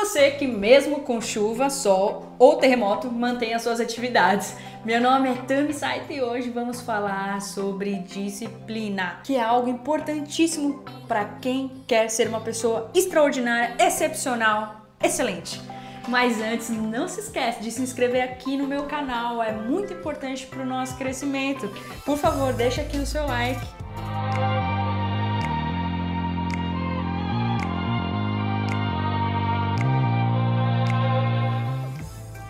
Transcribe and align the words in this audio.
você 0.00 0.30
que, 0.32 0.46
mesmo 0.46 1.00
com 1.00 1.20
chuva, 1.22 1.70
sol 1.70 2.26
ou 2.38 2.56
terremoto, 2.56 3.10
mantém 3.10 3.54
as 3.54 3.62
suas 3.62 3.80
atividades. 3.80 4.54
Meu 4.84 5.00
nome 5.00 5.30
é 5.30 5.34
Tami 5.34 5.72
Saito 5.72 6.12
e 6.12 6.20
hoje 6.20 6.50
vamos 6.50 6.82
falar 6.82 7.40
sobre 7.40 7.94
disciplina, 8.00 9.20
que 9.24 9.36
é 9.36 9.42
algo 9.42 9.70
importantíssimo 9.70 10.84
para 11.08 11.24
quem 11.40 11.72
quer 11.86 12.10
ser 12.10 12.28
uma 12.28 12.40
pessoa 12.40 12.90
extraordinária, 12.94 13.74
excepcional, 13.78 14.86
excelente. 15.02 15.62
Mas 16.08 16.40
antes, 16.42 16.68
não 16.68 17.08
se 17.08 17.20
esquece 17.20 17.62
de 17.62 17.70
se 17.70 17.80
inscrever 17.80 18.22
aqui 18.22 18.56
no 18.56 18.66
meu 18.66 18.84
canal, 18.84 19.42
é 19.42 19.50
muito 19.50 19.94
importante 19.94 20.46
para 20.46 20.62
o 20.62 20.66
nosso 20.66 20.94
crescimento. 20.96 21.68
Por 22.04 22.18
favor, 22.18 22.52
deixa 22.52 22.82
aqui 22.82 22.98
o 22.98 23.06
seu 23.06 23.26
like. 23.26 23.66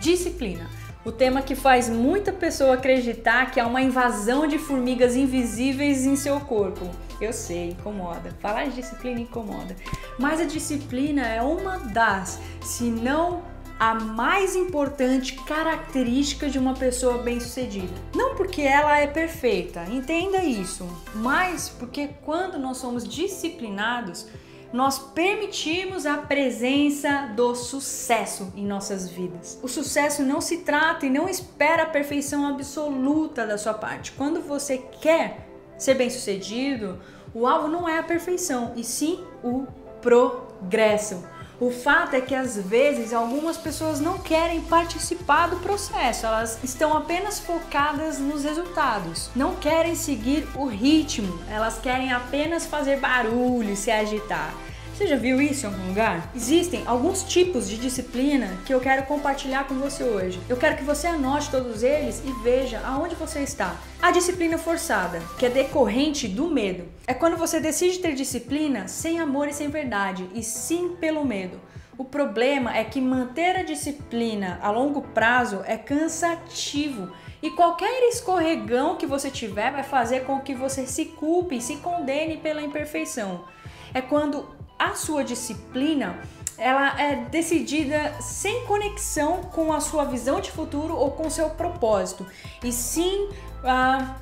Disciplina. 0.07 0.69
O 1.03 1.11
tema 1.11 1.41
que 1.41 1.53
faz 1.53 1.89
muita 1.89 2.31
pessoa 2.31 2.75
acreditar 2.75 3.51
que 3.51 3.59
há 3.59 3.67
uma 3.67 3.81
invasão 3.81 4.47
de 4.47 4.57
formigas 4.57 5.17
invisíveis 5.17 6.05
em 6.05 6.15
seu 6.15 6.39
corpo. 6.39 6.89
Eu 7.19 7.33
sei, 7.33 7.71
incomoda. 7.71 8.33
Falar 8.39 8.69
de 8.69 8.75
disciplina 8.75 9.19
incomoda. 9.19 9.75
Mas 10.17 10.39
a 10.39 10.45
disciplina 10.45 11.27
é 11.27 11.41
uma 11.41 11.79
das, 11.79 12.39
se 12.61 12.85
não 12.85 13.43
a 13.77 13.95
mais 13.95 14.55
importante 14.55 15.33
característica 15.33 16.49
de 16.49 16.57
uma 16.57 16.73
pessoa 16.73 17.17
bem-sucedida. 17.17 17.93
Não 18.15 18.33
porque 18.35 18.61
ela 18.61 18.97
é 18.97 19.07
perfeita, 19.07 19.83
entenda 19.91 20.41
isso, 20.41 20.87
mas 21.15 21.67
porque 21.67 22.11
quando 22.23 22.57
nós 22.57 22.77
somos 22.77 23.05
disciplinados, 23.05 24.25
nós 24.73 24.99
permitimos 24.99 26.05
a 26.05 26.17
presença 26.17 27.31
do 27.35 27.55
sucesso 27.55 28.51
em 28.55 28.65
nossas 28.65 29.09
vidas. 29.09 29.59
O 29.63 29.67
sucesso 29.67 30.23
não 30.23 30.41
se 30.41 30.59
trata 30.59 31.05
e 31.05 31.09
não 31.09 31.27
espera 31.29 31.83
a 31.83 31.87
perfeição 31.87 32.45
absoluta 32.45 33.45
da 33.45 33.57
sua 33.57 33.73
parte. 33.73 34.11
Quando 34.11 34.41
você 34.41 34.77
quer 34.77 35.47
ser 35.77 35.93
bem-sucedido, 35.93 36.99
o 37.33 37.45
alvo 37.45 37.67
não 37.67 37.87
é 37.87 37.99
a 37.99 38.03
perfeição, 38.03 38.73
e 38.75 38.83
sim 38.83 39.23
o 39.43 39.67
progresso. 40.01 41.23
O 41.59 41.71
fato 41.71 42.15
é 42.15 42.21
que 42.21 42.35
às 42.35 42.55
vezes 42.55 43.11
algumas 43.11 43.57
pessoas 43.57 43.99
não 43.99 44.19
querem 44.19 44.61
participar 44.61 45.47
do 45.49 45.55
processo, 45.55 46.27
elas 46.27 46.59
estão 46.63 46.95
apenas 46.95 47.39
focadas 47.39 48.19
nos 48.19 48.43
resultados, 48.43 49.31
não 49.35 49.55
querem 49.55 49.95
seguir 49.95 50.47
o 50.55 50.67
ritmo, 50.67 51.39
elas 51.49 51.79
querem 51.79 52.13
apenas 52.13 52.67
fazer 52.67 52.99
barulho, 52.99 53.75
se 53.75 53.89
agitar. 53.89 54.53
Você 54.97 55.05
já 55.05 55.15
viu 55.15 55.39
isso 55.39 55.63
em 55.63 55.69
algum 55.69 55.89
lugar? 55.89 56.31
Existem 56.35 56.81
alguns 56.87 57.21
tipos 57.21 57.69
de 57.69 57.77
disciplina 57.77 58.57
que 58.65 58.73
eu 58.73 58.79
quero 58.79 59.03
compartilhar 59.03 59.67
com 59.67 59.75
você 59.75 60.03
hoje. 60.03 60.41
Eu 60.49 60.57
quero 60.57 60.75
que 60.75 60.83
você 60.83 61.05
anote 61.05 61.51
todos 61.51 61.83
eles 61.83 62.23
e 62.25 62.31
veja 62.41 62.81
aonde 62.83 63.13
você 63.13 63.41
está. 63.41 63.75
A 64.01 64.09
disciplina 64.09 64.57
forçada, 64.57 65.21
que 65.37 65.45
é 65.45 65.51
decorrente 65.51 66.27
do 66.27 66.49
medo, 66.49 66.85
é 67.05 67.13
quando 67.13 67.37
você 67.37 67.59
decide 67.59 67.99
ter 67.99 68.15
disciplina 68.15 68.87
sem 68.87 69.19
amor 69.19 69.47
e 69.47 69.53
sem 69.53 69.69
verdade, 69.69 70.27
e 70.33 70.41
sim 70.41 70.95
pelo 70.99 71.23
medo. 71.23 71.61
O 71.95 72.03
problema 72.03 72.75
é 72.75 72.83
que 72.83 72.99
manter 72.99 73.55
a 73.55 73.61
disciplina 73.61 74.57
a 74.63 74.71
longo 74.71 75.03
prazo 75.03 75.61
é 75.67 75.77
cansativo 75.77 77.11
e 77.39 77.51
qualquer 77.51 78.09
escorregão 78.09 78.95
que 78.95 79.05
você 79.05 79.29
tiver 79.29 79.71
vai 79.71 79.83
fazer 79.83 80.21
com 80.21 80.39
que 80.39 80.55
você 80.55 80.87
se 80.87 81.05
culpe, 81.05 81.61
se 81.61 81.75
condene 81.75 82.37
pela 82.37 82.63
imperfeição. 82.63 83.45
É 83.93 84.01
quando 84.01 84.56
a 84.77 84.93
sua 84.95 85.23
disciplina 85.23 86.19
ela 86.57 86.99
é 86.99 87.15
decidida 87.15 88.15
sem 88.19 88.65
conexão 88.65 89.43
com 89.43 89.71
a 89.71 89.79
sua 89.79 90.05
visão 90.05 90.41
de 90.41 90.51
futuro 90.51 90.95
ou 90.95 91.11
com 91.11 91.29
seu 91.29 91.51
propósito, 91.51 92.25
e 92.63 92.71
sim 92.71 93.29
ah, 93.63 94.15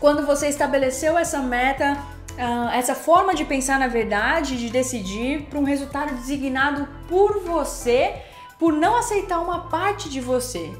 quando 0.00 0.24
você 0.24 0.48
estabeleceu 0.48 1.18
essa 1.18 1.40
meta, 1.40 2.02
ah, 2.38 2.70
essa 2.74 2.94
forma 2.94 3.34
de 3.34 3.44
pensar 3.44 3.78
na 3.78 3.88
verdade, 3.88 4.56
de 4.56 4.70
decidir 4.70 5.42
para 5.50 5.58
um 5.58 5.64
resultado 5.64 6.14
designado 6.14 6.88
por 7.08 7.40
você, 7.40 8.22
por 8.58 8.72
não 8.72 8.96
aceitar 8.96 9.40
uma 9.40 9.68
parte 9.68 10.08
de 10.08 10.20
você. 10.20 10.72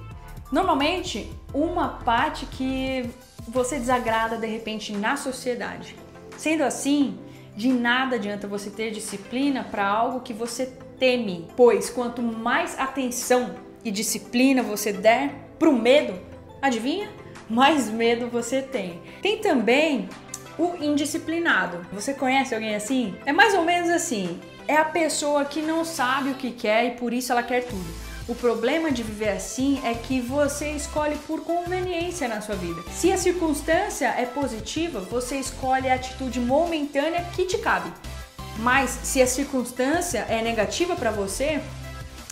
Normalmente, 0.50 1.30
uma 1.52 1.88
parte 1.88 2.46
que 2.46 3.10
você 3.48 3.78
desagrada 3.78 4.38
de 4.38 4.46
repente 4.46 4.92
na 4.92 5.16
sociedade. 5.16 5.96
Sendo 6.38 6.62
assim, 6.62 7.18
de 7.56 7.72
nada 7.72 8.16
adianta 8.16 8.46
você 8.46 8.68
ter 8.68 8.90
disciplina 8.90 9.64
para 9.64 9.86
algo 9.86 10.20
que 10.20 10.34
você 10.34 10.66
teme, 10.98 11.48
pois 11.56 11.88
quanto 11.88 12.22
mais 12.22 12.78
atenção 12.78 13.54
e 13.82 13.90
disciplina 13.90 14.62
você 14.62 14.92
der 14.92 15.32
pro 15.58 15.72
medo, 15.72 16.20
adivinha? 16.60 17.08
Mais 17.48 17.88
medo 17.88 18.28
você 18.28 18.60
tem. 18.60 19.00
Tem 19.22 19.38
também 19.38 20.08
o 20.58 20.74
indisciplinado. 20.82 21.86
Você 21.92 22.12
conhece 22.12 22.54
alguém 22.54 22.74
assim? 22.74 23.14
É 23.24 23.32
mais 23.32 23.54
ou 23.54 23.64
menos 23.64 23.88
assim. 23.88 24.38
É 24.68 24.76
a 24.76 24.84
pessoa 24.84 25.44
que 25.44 25.62
não 25.62 25.84
sabe 25.84 26.30
o 26.30 26.34
que 26.34 26.50
quer 26.50 26.86
e 26.86 26.90
por 26.92 27.12
isso 27.12 27.32
ela 27.32 27.42
quer 27.42 27.64
tudo. 27.64 28.05
O 28.28 28.34
problema 28.34 28.90
de 28.90 29.04
viver 29.04 29.28
assim 29.28 29.80
é 29.84 29.94
que 29.94 30.20
você 30.20 30.72
escolhe 30.72 31.16
por 31.28 31.42
conveniência 31.42 32.26
na 32.26 32.40
sua 32.40 32.56
vida. 32.56 32.82
Se 32.90 33.12
a 33.12 33.16
circunstância 33.16 34.08
é 34.18 34.26
positiva, 34.26 34.98
você 34.98 35.36
escolhe 35.36 35.88
a 35.88 35.94
atitude 35.94 36.40
momentânea 36.40 37.24
que 37.36 37.46
te 37.46 37.56
cabe. 37.58 37.92
Mas 38.58 38.90
se 39.04 39.22
a 39.22 39.28
circunstância 39.28 40.26
é 40.28 40.42
negativa 40.42 40.96
para 40.96 41.12
você, 41.12 41.60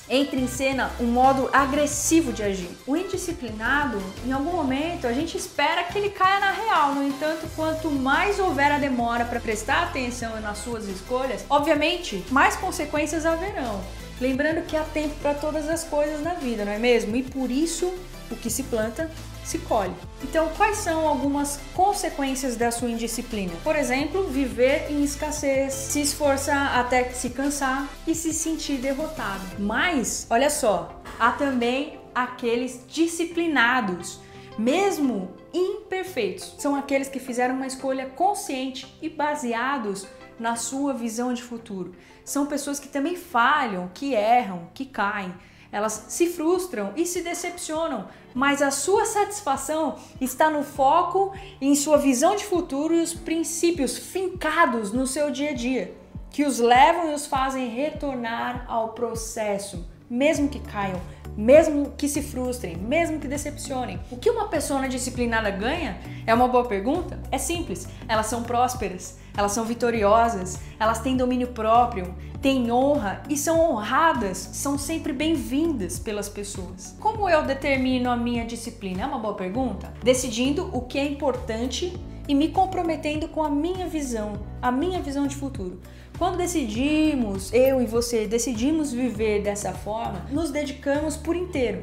entra 0.08 0.38
em 0.38 0.46
cena 0.46 0.90
um 1.00 1.06
modo 1.06 1.48
agressivo 1.52 2.32
de 2.32 2.42
agir. 2.42 2.70
O 2.86 2.96
indisciplinado, 2.96 4.02
em 4.26 4.32
algum 4.32 4.52
momento, 4.52 5.06
a 5.06 5.12
gente 5.12 5.36
espera 5.36 5.84
que 5.84 5.98
ele 5.98 6.10
caia 6.10 6.40
na 6.40 6.50
real. 6.50 6.94
No 6.94 7.06
entanto, 7.06 7.48
quanto 7.56 7.90
mais 7.90 8.38
houver 8.38 8.70
a 8.72 8.78
demora 8.78 9.24
para 9.24 9.40
prestar 9.40 9.84
atenção 9.84 10.40
nas 10.40 10.58
suas 10.58 10.86
escolhas, 10.86 11.44
obviamente, 11.48 12.24
mais 12.30 12.56
consequências 12.56 13.26
haverão. 13.26 13.80
Lembrando 14.20 14.64
que 14.66 14.76
há 14.76 14.84
tempo 14.84 15.14
para 15.20 15.34
todas 15.34 15.68
as 15.68 15.82
coisas 15.84 16.22
na 16.22 16.34
vida, 16.34 16.64
não 16.64 16.72
é 16.72 16.78
mesmo? 16.78 17.16
E 17.16 17.22
por 17.22 17.50
isso, 17.50 17.92
o 18.30 18.36
que 18.36 18.50
se 18.50 18.64
planta, 18.64 19.10
se 19.44 19.58
colhe. 19.58 19.94
Então, 20.22 20.48
quais 20.56 20.78
são 20.78 21.06
algumas 21.06 21.60
consequências 21.74 22.56
da 22.56 22.70
sua 22.70 22.90
indisciplina? 22.90 23.52
Por 23.62 23.76
exemplo, 23.76 24.24
viver 24.24 24.90
em 24.90 25.04
escassez, 25.04 25.72
se 25.72 26.00
esforçar 26.00 26.78
até 26.78 27.04
se 27.10 27.30
cansar 27.30 27.88
e 28.06 28.14
se 28.14 28.32
sentir 28.32 28.78
derrotado. 28.78 29.42
Mas, 29.58 30.26
olha 30.30 30.50
só, 30.50 31.02
há 31.18 31.32
também 31.32 31.98
aqueles 32.14 32.84
disciplinados, 32.88 34.20
mesmo 34.56 35.34
imperfeitos. 35.52 36.54
São 36.58 36.74
aqueles 36.74 37.08
que 37.08 37.18
fizeram 37.18 37.54
uma 37.54 37.66
escolha 37.66 38.06
consciente 38.06 38.96
e 39.02 39.08
baseados 39.08 40.06
na 40.38 40.56
sua 40.56 40.92
visão 40.92 41.32
de 41.32 41.42
futuro. 41.42 41.94
São 42.24 42.46
pessoas 42.46 42.80
que 42.80 42.88
também 42.88 43.16
falham, 43.16 43.90
que 43.92 44.14
erram, 44.14 44.68
que 44.74 44.84
caem. 44.84 45.34
Elas 45.74 46.04
se 46.06 46.28
frustram 46.28 46.92
e 46.94 47.04
se 47.04 47.20
decepcionam, 47.20 48.06
mas 48.32 48.62
a 48.62 48.70
sua 48.70 49.04
satisfação 49.04 49.96
está 50.20 50.48
no 50.48 50.62
foco 50.62 51.32
em 51.60 51.74
sua 51.74 51.98
visão 51.98 52.36
de 52.36 52.44
futuro 52.44 52.94
e 52.94 53.02
os 53.02 53.12
princípios 53.12 53.98
fincados 53.98 54.92
no 54.92 55.04
seu 55.04 55.32
dia 55.32 55.50
a 55.50 55.52
dia, 55.52 55.92
que 56.30 56.44
os 56.44 56.60
levam 56.60 57.10
e 57.10 57.14
os 57.14 57.26
fazem 57.26 57.66
retornar 57.70 58.64
ao 58.68 58.90
processo, 58.90 59.84
mesmo 60.08 60.48
que 60.48 60.60
caiam, 60.60 61.00
mesmo 61.36 61.92
que 61.96 62.08
se 62.08 62.22
frustrem, 62.22 62.76
mesmo 62.76 63.18
que 63.18 63.28
decepcionem. 63.28 64.00
O 64.10 64.16
que 64.16 64.30
uma 64.30 64.48
pessoa 64.48 64.88
disciplinada 64.88 65.50
ganha? 65.50 65.98
É 66.26 66.34
uma 66.34 66.48
boa 66.48 66.64
pergunta? 66.64 67.18
É 67.30 67.38
simples. 67.38 67.88
Elas 68.08 68.26
são 68.26 68.42
prósperas, 68.42 69.18
elas 69.36 69.52
são 69.52 69.64
vitoriosas, 69.64 70.58
elas 70.78 71.00
têm 71.00 71.16
domínio 71.16 71.48
próprio, 71.48 72.14
têm 72.40 72.70
honra 72.70 73.22
e 73.28 73.36
são 73.36 73.58
honradas, 73.58 74.36
são 74.36 74.78
sempre 74.78 75.12
bem-vindas 75.12 75.98
pelas 75.98 76.28
pessoas. 76.28 76.96
Como 77.00 77.28
eu 77.28 77.42
determino 77.42 78.10
a 78.10 78.16
minha 78.16 78.44
disciplina? 78.44 79.02
É 79.02 79.06
uma 79.06 79.18
boa 79.18 79.34
pergunta. 79.34 79.92
Decidindo 80.02 80.70
o 80.72 80.82
que 80.82 80.98
é 80.98 81.04
importante 81.06 81.98
e 82.26 82.34
me 82.34 82.48
comprometendo 82.48 83.28
com 83.28 83.42
a 83.42 83.50
minha 83.50 83.86
visão, 83.86 84.34
a 84.60 84.72
minha 84.72 85.00
visão 85.02 85.26
de 85.26 85.36
futuro. 85.36 85.80
Quando 86.16 86.36
decidimos, 86.36 87.52
eu 87.52 87.82
e 87.82 87.86
você 87.86 88.24
decidimos 88.24 88.92
viver 88.92 89.42
dessa 89.42 89.72
forma, 89.72 90.24
nos 90.30 90.52
dedicamos 90.52 91.16
por 91.16 91.34
inteiro. 91.34 91.82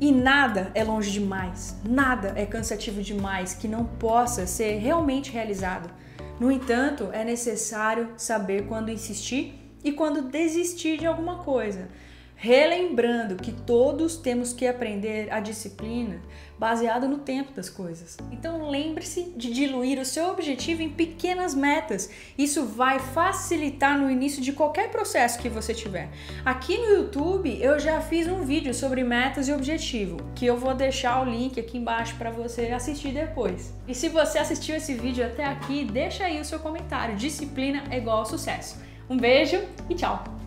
E 0.00 0.12
nada 0.12 0.70
é 0.76 0.84
longe 0.84 1.10
demais, 1.10 1.76
nada 1.84 2.32
é 2.36 2.46
cansativo 2.46 3.02
demais 3.02 3.54
que 3.54 3.66
não 3.66 3.84
possa 3.84 4.46
ser 4.46 4.78
realmente 4.78 5.32
realizado. 5.32 5.90
No 6.38 6.52
entanto, 6.52 7.08
é 7.12 7.24
necessário 7.24 8.10
saber 8.16 8.68
quando 8.68 8.92
insistir 8.92 9.60
e 9.82 9.90
quando 9.90 10.30
desistir 10.30 10.96
de 10.96 11.06
alguma 11.06 11.38
coisa. 11.38 11.88
Relembrando 12.40 13.34
que 13.34 13.50
todos 13.50 14.16
temos 14.16 14.52
que 14.52 14.64
aprender 14.64 15.28
a 15.32 15.40
disciplina 15.40 16.22
baseado 16.56 17.08
no 17.08 17.18
tempo 17.18 17.52
das 17.52 17.68
coisas. 17.68 18.16
Então 18.30 18.70
lembre-se 18.70 19.32
de 19.36 19.52
diluir 19.52 19.98
o 19.98 20.04
seu 20.04 20.30
objetivo 20.30 20.80
em 20.80 20.88
pequenas 20.88 21.52
metas. 21.52 22.08
Isso 22.38 22.64
vai 22.64 23.00
facilitar 23.00 23.98
no 23.98 24.08
início 24.08 24.40
de 24.40 24.52
qualquer 24.52 24.88
processo 24.88 25.40
que 25.40 25.48
você 25.48 25.74
tiver. 25.74 26.10
Aqui 26.44 26.78
no 26.78 26.94
YouTube 26.94 27.58
eu 27.60 27.78
já 27.80 28.00
fiz 28.00 28.28
um 28.28 28.44
vídeo 28.44 28.72
sobre 28.72 29.02
metas 29.02 29.48
e 29.48 29.52
objetivo, 29.52 30.18
que 30.36 30.46
eu 30.46 30.56
vou 30.56 30.74
deixar 30.74 31.20
o 31.20 31.28
link 31.28 31.58
aqui 31.58 31.76
embaixo 31.76 32.14
para 32.16 32.30
você 32.30 32.66
assistir 32.66 33.12
depois. 33.12 33.74
E 33.88 33.94
se 33.94 34.08
você 34.08 34.38
assistiu 34.38 34.76
esse 34.76 34.94
vídeo 34.94 35.26
até 35.26 35.44
aqui, 35.44 35.84
deixa 35.84 36.24
aí 36.24 36.40
o 36.40 36.44
seu 36.44 36.60
comentário. 36.60 37.16
Disciplina 37.16 37.82
é 37.90 37.98
igual 37.98 38.24
sucesso. 38.24 38.80
Um 39.10 39.16
beijo 39.16 39.60
e 39.90 39.94
tchau! 39.96 40.37